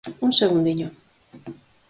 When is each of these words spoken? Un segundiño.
Un 0.25 0.31
segundiño. 0.41 0.87